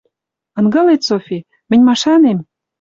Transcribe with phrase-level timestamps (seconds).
[0.59, 1.39] Ынгылет, Софи,
[1.69, 2.39] мӹнь машанем